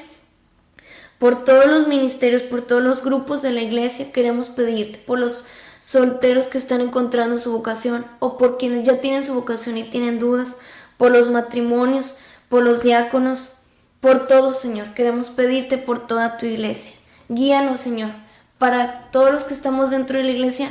por 1.19 1.43
todos 1.43 1.67
los 1.67 1.87
ministerios, 1.87 2.41
por 2.41 2.63
todos 2.63 2.81
los 2.81 3.03
grupos 3.03 3.43
de 3.43 3.51
la 3.51 3.61
iglesia, 3.61 4.11
queremos 4.11 4.49
pedirte, 4.49 4.97
por 5.05 5.19
los 5.19 5.45
solteros 5.87 6.47
que 6.47 6.57
están 6.57 6.81
encontrando 6.81 7.37
su 7.37 7.51
vocación 7.51 8.05
o 8.19 8.37
por 8.37 8.57
quienes 8.57 8.85
ya 8.85 8.99
tienen 8.99 9.23
su 9.23 9.33
vocación 9.33 9.77
y 9.77 9.83
tienen 9.83 10.19
dudas, 10.19 10.57
por 10.97 11.11
los 11.11 11.29
matrimonios, 11.29 12.17
por 12.49 12.63
los 12.63 12.83
diáconos, 12.83 13.59
por 14.01 14.27
todos, 14.27 14.59
Señor. 14.59 14.93
Queremos 14.95 15.27
pedirte 15.27 15.77
por 15.77 16.07
toda 16.07 16.37
tu 16.37 16.45
iglesia. 16.45 16.95
Guíanos, 17.29 17.79
Señor 17.79 18.09
para 18.57 19.09
todos 19.11 19.31
los 19.31 19.43
que 19.43 19.53
estamos 19.53 19.91
dentro 19.91 20.17
de 20.17 20.23
la 20.23 20.31
iglesia, 20.31 20.69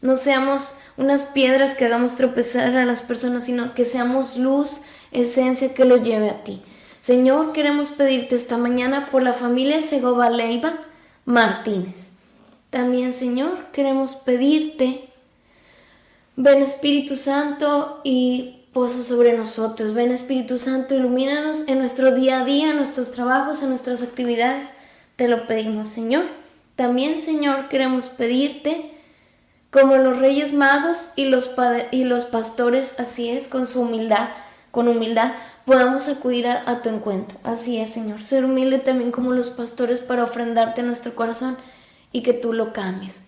no 0.00 0.16
seamos 0.16 0.78
unas 0.96 1.26
piedras 1.26 1.74
que 1.74 1.84
hagamos 1.84 2.16
tropezar 2.16 2.76
a 2.76 2.84
las 2.84 3.02
personas, 3.02 3.44
sino 3.44 3.74
que 3.74 3.84
seamos 3.84 4.36
luz, 4.36 4.82
esencia 5.12 5.74
que 5.74 5.84
los 5.84 6.02
lleve 6.02 6.30
a 6.30 6.44
ti. 6.44 6.62
Señor, 7.00 7.52
queremos 7.52 7.88
pedirte 7.88 8.34
esta 8.34 8.56
mañana 8.56 9.10
por 9.10 9.22
la 9.22 9.32
familia 9.32 9.82
Segovia 9.82 10.30
Leiva 10.30 10.74
Martínez. 11.24 12.07
También, 12.78 13.12
Señor, 13.12 13.72
queremos 13.72 14.14
pedirte, 14.14 15.08
ven 16.36 16.62
Espíritu 16.62 17.16
Santo 17.16 18.00
y 18.04 18.66
posa 18.72 19.02
sobre 19.02 19.36
nosotros. 19.36 19.94
Ven 19.94 20.12
Espíritu 20.12 20.58
Santo, 20.58 20.94
ilumínanos 20.94 21.66
en 21.66 21.80
nuestro 21.80 22.14
día 22.14 22.38
a 22.38 22.44
día, 22.44 22.70
en 22.70 22.76
nuestros 22.76 23.10
trabajos, 23.10 23.64
en 23.64 23.70
nuestras 23.70 24.00
actividades. 24.00 24.68
Te 25.16 25.26
lo 25.26 25.48
pedimos, 25.48 25.88
Señor. 25.88 26.26
También, 26.76 27.20
Señor, 27.20 27.68
queremos 27.68 28.10
pedirte, 28.10 28.92
como 29.72 29.96
los 29.96 30.20
reyes 30.20 30.52
magos 30.52 31.10
y 31.16 31.24
los, 31.24 31.50
y 31.90 32.04
los 32.04 32.26
pastores, 32.26 33.00
así 33.00 33.28
es, 33.28 33.48
con 33.48 33.66
su 33.66 33.80
humildad, 33.80 34.28
con 34.70 34.86
humildad, 34.86 35.32
podamos 35.64 36.08
acudir 36.08 36.46
a, 36.46 36.80
tu 36.80 36.90
encuentro. 36.90 37.40
Así 37.42 37.78
es, 37.78 37.90
Señor. 37.90 38.22
Ser 38.22 38.44
humilde 38.44 38.78
también 38.78 39.10
como 39.10 39.32
los 39.32 39.50
pastores 39.50 39.98
para 39.98 40.22
ofrendarte 40.22 40.84
nuestro 40.84 41.16
corazón 41.16 41.58
y 42.12 42.22
que 42.22 42.32
tú 42.32 42.52
lo 42.52 42.72
cambies. 42.72 43.20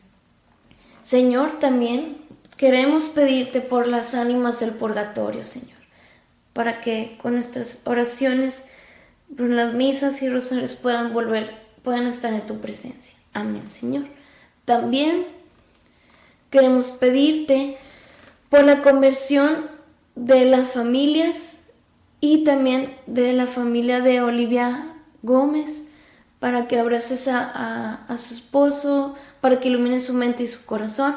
Señor, 1.02 1.58
también 1.58 2.18
queremos 2.56 3.04
pedirte 3.04 3.60
por 3.60 3.88
las 3.88 4.14
ánimas 4.14 4.60
del 4.60 4.72
purgatorio, 4.72 5.44
Señor, 5.44 5.78
para 6.52 6.80
que 6.80 7.16
con 7.20 7.34
nuestras 7.34 7.82
oraciones, 7.86 8.70
con 9.36 9.56
las 9.56 9.72
misas 9.72 10.20
y 10.22 10.28
rosarios 10.28 10.74
puedan 10.74 11.14
volver, 11.14 11.54
puedan 11.82 12.06
estar 12.06 12.32
en 12.32 12.46
tu 12.46 12.60
presencia. 12.60 13.16
Amén, 13.32 13.70
Señor. 13.70 14.04
También 14.64 15.26
queremos 16.50 16.88
pedirte 16.88 17.78
por 18.50 18.64
la 18.64 18.82
conversión 18.82 19.68
de 20.14 20.44
las 20.44 20.72
familias 20.72 21.60
y 22.20 22.44
también 22.44 22.94
de 23.06 23.32
la 23.32 23.46
familia 23.46 24.00
de 24.00 24.20
Olivia 24.20 24.94
Gómez, 25.22 25.86
para 26.40 26.66
que 26.66 26.80
abraces 26.80 27.28
a, 27.28 28.04
su 28.16 28.34
esposo, 28.34 29.14
para 29.40 29.60
que 29.60 29.68
ilumine 29.68 30.00
su 30.00 30.14
mente 30.14 30.42
y 30.42 30.46
su 30.46 30.64
corazón 30.64 31.14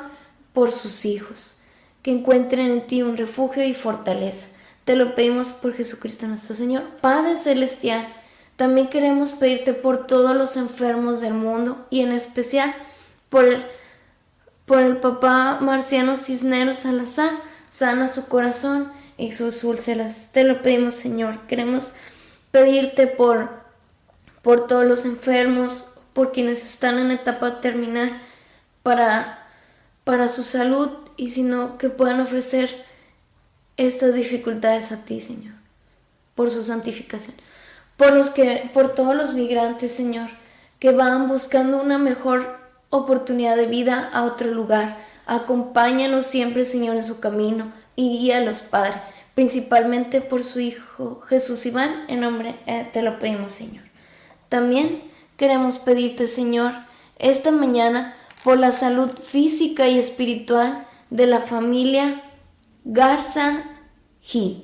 por 0.54 0.72
sus 0.72 1.06
hijos, 1.06 1.58
que 2.04 2.12
encuentren 2.12 2.70
en 2.70 2.86
ti 2.86 3.02
un 3.02 3.18
refugio 3.18 3.64
y 3.64 3.74
fortaleza. 3.74 4.50
Te 4.84 4.98
lo 4.98 5.16
pedimos 5.16 5.54
por 5.54 5.74
Jesucristo 5.74 6.28
nuestro 6.28 6.56
Señor. 6.56 6.84
Padre 7.00 7.38
Celestial, 7.38 8.06
también 8.58 8.90
queremos 8.90 9.32
pedirte 9.32 9.74
por 9.74 10.06
todos 10.06 10.36
los 10.36 10.58
enfermos 10.58 11.22
del 11.22 11.34
mundo 11.34 11.88
y 11.90 12.02
en 12.02 12.12
especial 12.12 12.74
por 13.30 13.46
el, 13.46 13.66
por 14.66 14.82
el 14.82 14.98
papá 14.98 15.58
Marciano 15.62 16.18
Cisneros 16.18 16.78
Salazar. 16.78 17.32
Sana 17.70 18.08
su 18.08 18.28
corazón 18.28 18.92
y 19.18 19.32
sus 19.32 19.64
úlceras. 19.64 20.30
Te 20.32 20.44
lo 20.44 20.62
pedimos, 20.62 20.94
Señor. 20.94 21.40
Queremos 21.48 21.94
pedirte 22.52 23.08
por, 23.08 23.62
por 24.43 24.67
todos 24.67 24.86
los 24.86 25.06
enfermos, 25.06 25.97
por 26.13 26.32
quienes 26.32 26.63
están 26.63 26.99
en 26.99 27.10
etapa 27.10 27.60
terminal, 27.60 28.21
para, 28.84 29.47
para 30.03 30.29
su 30.29 30.43
salud 30.43 30.91
y 31.17 31.32
sino 31.32 31.79
que 31.79 31.89
puedan 31.89 32.21
ofrecer 32.21 32.86
estas 33.77 34.13
dificultades 34.13 34.91
a 34.91 35.03
ti, 35.03 35.19
Señor, 35.19 35.56
por 36.36 36.51
su 36.51 36.63
santificación 36.63 37.36
por 37.97 38.13
los 38.13 38.29
que, 38.29 38.69
por 38.73 38.93
todos 38.93 39.15
los 39.15 39.34
migrantes, 39.34 39.91
Señor, 39.91 40.29
que 40.79 40.91
van 40.91 41.27
buscando 41.27 41.82
una 41.82 41.97
mejor 41.97 42.58
oportunidad 42.89 43.56
de 43.56 43.67
vida 43.67 44.10
a 44.12 44.23
otro 44.23 44.51
lugar. 44.51 44.97
Acompáñanos 45.25 46.25
siempre, 46.25 46.65
Señor, 46.65 46.97
en 46.97 47.06
su 47.06 47.19
camino 47.19 47.71
y 47.95 48.19
guíalos, 48.19 48.62
Padre, 48.62 48.93
principalmente 49.36 50.21
por 50.21 50.43
su 50.43 50.60
Hijo 50.60 51.21
Jesús 51.27 51.65
Iván, 51.65 52.06
en 52.08 52.21
nombre 52.21 52.60
eh, 52.65 52.89
te 52.91 53.01
lo 53.01 53.19
pedimos, 53.19 53.51
Señor. 53.51 53.83
También 54.54 55.02
queremos 55.36 55.80
pedirte, 55.80 56.28
Señor, 56.28 56.74
esta 57.18 57.50
mañana 57.50 58.16
por 58.44 58.60
la 58.60 58.72
salud 58.72 59.10
física 59.18 59.88
y 59.88 59.98
espiritual 59.98 60.86
de 61.10 61.26
la 61.26 61.39
familia 61.39 62.22
Garza 62.86 63.63
Gil. 64.22 64.62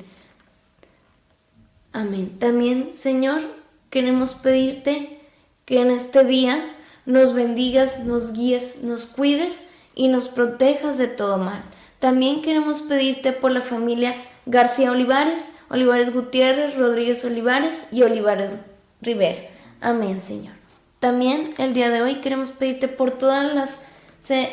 Amén. 1.92 2.38
También, 2.38 2.94
Señor, 2.94 3.42
queremos 3.90 4.36
pedirte 4.36 5.22
que 5.66 5.82
en 5.82 5.90
este 5.90 6.24
día 6.24 6.64
nos 7.08 7.34
bendigas, 7.34 8.06
nos 8.06 8.34
guíes, 8.34 8.84
nos 8.84 9.08
cuides 9.08 9.64
y 9.96 10.10
nos 10.10 10.28
protejas 10.28 11.00
de 11.00 11.08
todo 11.08 11.40
mal. 11.40 11.64
También 11.98 12.44
queremos 12.44 12.82
pedirte 12.82 13.32
por 13.32 13.52
la 13.52 13.62
familia 13.62 14.14
García 14.46 14.92
Olivares, 14.92 15.50
Olivares 15.68 16.14
Gutiérrez, 16.14 16.78
Rodríguez 16.78 17.26
Olivares 17.26 17.88
y 17.92 18.04
Olivares 18.04 18.58
Rivera. 19.02 19.50
Amén, 19.82 20.22
Señor. 20.22 20.54
También 21.00 21.54
el 21.58 21.74
día 21.74 21.90
de 21.90 22.02
hoy 22.02 22.16
queremos 22.16 22.52
pedirte 22.52 22.90
por 22.90 23.12
todas 23.12 23.82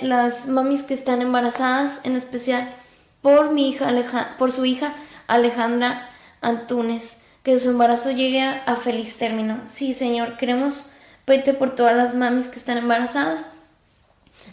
las, 0.00 0.46
mamis 0.46 0.84
que 0.84 0.94
están 0.94 1.20
embarazadas, 1.20 2.00
en 2.04 2.14
especial 2.14 2.72
por 3.22 3.52
mi 3.52 3.68
hija 3.68 3.90
por 4.38 4.52
su 4.52 4.64
hija 4.64 4.94
Alejandra 5.26 6.08
Antunes, 6.40 7.22
que 7.42 7.58
su 7.58 7.70
embarazo 7.70 8.12
llegue 8.12 8.40
a, 8.42 8.76
feliz 8.76 9.16
término. 9.16 9.60
Sí, 9.66 9.94
Señor, 9.94 10.36
queremos 10.36 10.92
pedirte 11.24 11.54
por 11.54 11.74
todas 11.74 11.96
las 11.96 12.14
mamis 12.14 12.46
que 12.46 12.60
están 12.60 12.78
embarazadas. 12.78 13.46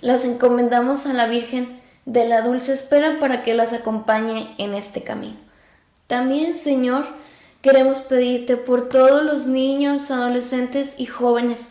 Las 0.01 0.25
encomendamos 0.25 1.05
a 1.05 1.13
la 1.13 1.27
Virgen 1.27 1.79
de 2.05 2.27
la 2.27 2.41
Dulce 2.41 2.73
Espera 2.73 3.19
para 3.19 3.43
que 3.43 3.53
las 3.53 3.73
acompañe 3.73 4.55
en 4.57 4.73
este 4.73 5.03
camino. 5.03 5.38
También, 6.07 6.57
Señor, 6.57 7.05
queremos 7.63 7.99
pedirte 7.99 8.58
por 8.58 8.89
todos 8.89 9.23
los 9.23 9.47
niños, 9.47 10.12
adolescentes 10.12 10.95
y 10.99 11.06
jóvenes 11.06 11.67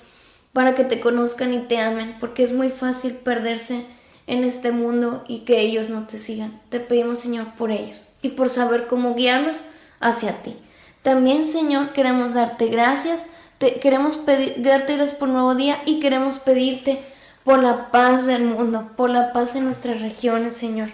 para 0.54 0.74
que 0.74 0.84
te 0.84 1.00
conozcan 1.00 1.52
y 1.52 1.60
te 1.60 1.78
amen, 1.78 2.16
porque 2.18 2.42
es 2.42 2.52
muy 2.52 2.70
fácil 2.70 3.12
perderse 3.12 3.84
en 4.26 4.42
este 4.42 4.72
mundo 4.72 5.22
y 5.28 5.40
que 5.40 5.60
ellos 5.60 5.90
no 5.90 6.06
te 6.06 6.18
sigan. 6.18 6.58
Te 6.70 6.80
pedimos, 6.80 7.20
Señor, 7.20 7.46
por 7.58 7.70
ellos 7.70 8.08
y 8.22 8.30
por 8.30 8.48
saber 8.48 8.86
cómo 8.86 9.14
guiarlos 9.14 9.60
hacia 10.00 10.42
ti. 10.42 10.56
También, 11.02 11.46
Señor, 11.46 11.92
queremos 11.92 12.32
darte 12.32 12.68
gracias, 12.68 13.26
queremos 13.58 14.24
darte 14.24 14.96
gracias 14.96 15.14
por 15.14 15.28
un 15.28 15.34
nuevo 15.34 15.54
día 15.54 15.78
y 15.84 16.00
queremos 16.00 16.38
pedirte 16.38 17.00
por 17.44 17.62
la 17.62 17.90
paz 17.90 18.24
del 18.24 18.44
mundo, 18.44 18.92
por 18.96 19.10
la 19.10 19.34
paz 19.34 19.56
en 19.56 19.64
nuestras 19.64 20.00
regiones, 20.00 20.54
Señor, 20.54 20.88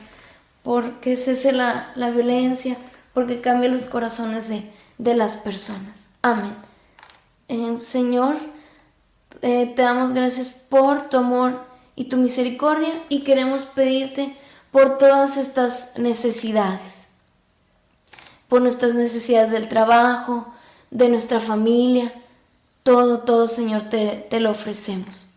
porque 0.65 1.17
cese 1.17 1.53
la, 1.53 1.93
la 1.95 2.11
violencia, 2.11 2.77
porque 3.15 3.41
cambie 3.41 3.69
los 3.69 3.85
corazones 3.85 4.49
de, 4.49 4.63
de 4.99 5.15
las 5.15 5.37
personas. 5.37 6.09
Amén. 6.23 6.55
Eh, 7.49 7.79
Señor, 7.81 8.37
eh, 9.41 9.73
te 9.75 9.83
damos 9.83 10.13
gracias 10.13 10.51
por 10.51 11.09
tu 11.09 11.17
amor 11.17 11.65
y 11.95 12.05
tu 12.05 12.17
misericordia 12.17 13.03
y 13.09 13.23
queremos 13.23 13.63
pedirte 13.63 14.37
por 14.73 14.99
todas 14.99 15.37
estas 15.37 15.99
necesidades, 15.99 17.07
por 18.49 18.61
nuestras 18.61 18.95
necesidades 18.95 19.51
del 19.51 19.69
trabajo, 19.69 20.53
de 20.91 21.09
nuestra 21.09 21.41
familia, 21.41 22.13
todo, 22.83 23.21
todo 23.21 23.49
Señor 23.49 23.83
te, 23.83 24.27
te 24.29 24.41
lo 24.41 24.51
ofrecemos. 24.51 25.29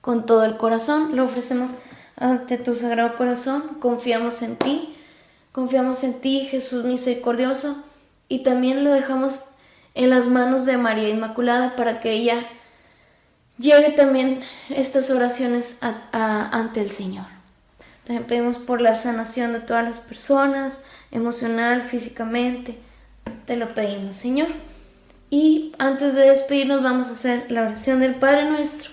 Con 0.00 0.26
todo 0.26 0.44
el 0.44 0.56
corazón 0.56 1.16
lo 1.16 1.24
ofrecemos 1.24 1.72
ante 2.16 2.58
tu 2.58 2.74
sagrado 2.74 3.16
corazón, 3.16 3.62
confiamos 3.80 4.42
en 4.42 4.56
ti, 4.56 4.96
confiamos 5.52 6.02
en 6.02 6.20
ti 6.20 6.48
Jesús 6.50 6.84
misericordioso 6.84 7.84
y 8.28 8.42
también 8.42 8.84
lo 8.84 8.92
dejamos 8.92 9.44
en 9.94 10.10
las 10.10 10.26
manos 10.26 10.64
de 10.64 10.76
María 10.76 11.08
Inmaculada 11.08 11.76
para 11.76 12.00
que 12.00 12.12
ella 12.12 12.46
lleve 13.58 13.90
también 13.90 14.40
estas 14.68 15.10
oraciones 15.10 15.78
ante 16.12 16.80
el 16.80 16.90
Señor. 16.90 17.26
También 18.04 18.26
pedimos 18.26 18.56
por 18.56 18.80
la 18.80 18.94
sanación 18.94 19.52
de 19.52 19.60
todas 19.60 19.84
las 19.84 19.98
personas, 19.98 20.82
emocional, 21.10 21.82
físicamente. 21.82 22.78
Te 23.44 23.56
lo 23.56 23.68
pedimos, 23.68 24.16
Señor. 24.16 24.48
Y 25.30 25.72
antes 25.78 26.14
de 26.14 26.30
despedirnos 26.30 26.82
vamos 26.82 27.08
a 27.08 27.12
hacer 27.12 27.50
la 27.50 27.62
oración 27.62 28.00
del 28.00 28.14
Padre 28.14 28.48
nuestro. 28.48 28.92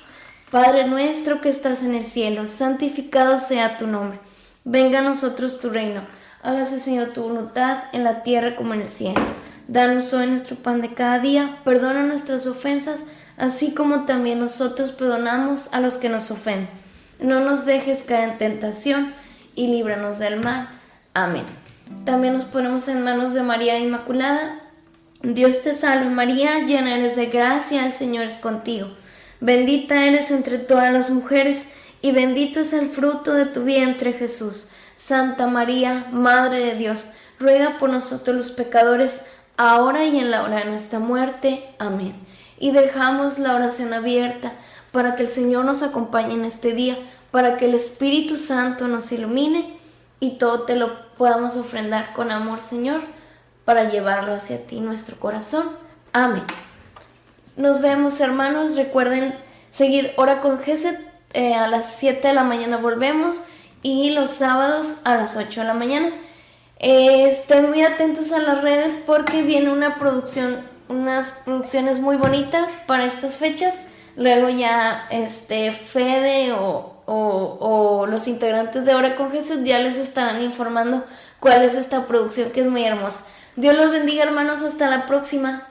Padre 0.51 0.85
nuestro 0.85 1.39
que 1.39 1.49
estás 1.49 1.83
en 1.83 1.95
el 1.95 2.03
cielo, 2.03 2.45
santificado 2.45 3.37
sea 3.37 3.77
tu 3.77 3.87
nombre. 3.87 4.19
Venga 4.63 4.99
a 4.99 5.01
nosotros 5.01 5.59
tu 5.59 5.69
reino. 5.69 6.01
Hágase, 6.45 6.79
Señor, 6.79 7.07
tu 7.07 7.23
voluntad 7.23 7.85
en 7.91 8.03
la 8.03 8.21
tierra 8.21 8.55
como 8.55 8.75
en 8.75 8.81
el 8.81 8.87
cielo. 8.87 9.19
Danos 9.67 10.13
hoy 10.13 10.27
nuestro 10.27 10.55
pan 10.55 10.79
de 10.79 10.93
cada 10.93 11.17
día. 11.17 11.57
Perdona 11.63 12.03
nuestras 12.03 12.45
ofensas 12.45 13.01
así 13.35 13.73
como 13.73 14.05
también 14.05 14.39
nosotros 14.39 14.91
perdonamos 14.91 15.73
a 15.73 15.81
los 15.81 15.95
que 15.95 16.07
nos 16.07 16.29
ofenden. 16.29 16.69
No 17.19 17.39
nos 17.39 17.65
dejes 17.65 18.03
caer 18.03 18.29
en 18.29 18.37
tentación 18.37 19.13
y 19.55 19.65
líbranos 19.65 20.19
del 20.19 20.39
mal. 20.39 20.69
Amén. 21.15 21.45
También 22.03 22.35
nos 22.35 22.45
ponemos 22.45 22.87
en 22.89 23.03
manos 23.03 23.33
de 23.33 23.41
María 23.41 23.79
Inmaculada. 23.79 24.59
Dios 25.23 25.63
te 25.63 25.73
salve 25.73 26.11
María, 26.11 26.59
llena 26.59 26.95
eres 26.95 27.15
de 27.15 27.25
gracia, 27.25 27.87
el 27.87 27.91
Señor 27.91 28.25
es 28.25 28.37
contigo. 28.37 28.89
Bendita 29.39 30.05
eres 30.05 30.29
entre 30.29 30.59
todas 30.59 30.93
las 30.93 31.09
mujeres 31.09 31.69
y 32.03 32.11
bendito 32.11 32.59
es 32.59 32.71
el 32.71 32.89
fruto 32.89 33.33
de 33.33 33.45
tu 33.45 33.63
vientre 33.63 34.13
Jesús. 34.13 34.69
Santa 34.95 35.47
María, 35.47 36.07
Madre 36.11 36.59
de 36.59 36.75
Dios, 36.75 37.11
ruega 37.39 37.77
por 37.77 37.89
nosotros 37.89 38.35
los 38.35 38.51
pecadores, 38.51 39.23
ahora 39.57 40.05
y 40.05 40.19
en 40.19 40.31
la 40.31 40.43
hora 40.43 40.57
de 40.57 40.65
nuestra 40.65 40.99
muerte. 40.99 41.75
Amén 41.79 42.25
y 42.57 42.71
dejamos 42.71 43.39
la 43.39 43.55
oración 43.55 43.93
abierta 43.93 44.53
para 44.91 45.15
que 45.15 45.23
el 45.23 45.29
Señor 45.29 45.65
nos 45.65 45.83
acompañe 45.83 46.33
en 46.33 46.45
este 46.45 46.73
día, 46.73 46.97
para 47.31 47.57
que 47.57 47.65
el 47.65 47.75
Espíritu 47.75 48.37
Santo 48.37 48.87
nos 48.87 49.11
ilumine 49.11 49.77
y 50.19 50.37
todo 50.37 50.61
te 50.61 50.75
lo 50.75 51.13
podamos 51.15 51.57
ofrendar 51.57 52.13
con 52.13 52.31
amor, 52.31 52.61
Señor, 52.61 53.01
para 53.65 53.89
llevarlo 53.89 54.33
hacia 54.33 54.65
ti, 54.65 54.79
nuestro 54.79 55.17
corazón. 55.17 55.69
Amén. 56.13 56.43
Nos 57.57 57.81
vemos, 57.81 58.19
hermanos. 58.21 58.75
Recuerden 58.75 59.35
seguir 59.71 60.13
Hora 60.17 60.41
con 60.41 60.59
Geset. 60.59 60.99
Eh, 61.33 61.53
a 61.53 61.67
las 61.67 61.97
7 61.97 62.29
de 62.29 62.33
la 62.33 62.45
mañana 62.45 62.77
volvemos 62.77 63.41
y 63.85 64.09
los 64.09 64.31
sábados 64.31 65.01
a 65.03 65.15
las 65.15 65.37
8 65.37 65.61
de 65.61 65.67
la 65.67 65.75
mañana. 65.75 66.09
Estén 66.79 67.69
muy 67.69 67.83
atentos 67.83 68.31
a 68.31 68.39
las 68.39 68.63
redes 68.63 68.99
porque 69.05 69.43
viene 69.43 69.71
una 69.71 69.95
producción 69.95 70.63
unas 70.87 71.31
producciones 71.31 71.99
muy 71.99 72.15
bonitas 72.15 72.83
para 72.87 73.05
estas 73.05 73.37
fechas. 73.37 73.75
Luego 74.15 74.49
ya 74.49 75.05
este 75.11 75.71
Fede 75.71 76.53
o, 76.53 77.03
o, 77.05 78.07
los 78.07 78.27
integrantes 78.27 78.85
de 78.85 78.95
Hora 78.95 79.15
con 79.15 79.31
Jesús 79.31 79.59
ya 79.63 79.79
les 79.79 79.97
estarán 79.97 80.41
informando 80.41 81.03
cuál 81.39 81.63
es 81.63 81.75
esta 81.75 82.07
producción 82.07 82.51
que 82.51 82.61
es 82.61 82.67
muy 82.67 82.83
hermosa. 82.83 83.19
Dios 83.55 83.75
los 83.75 83.91
bendiga 83.91 84.23
hermanos, 84.23 84.63
hasta 84.63 84.89
la 84.89 85.05
próxima. 85.05 85.67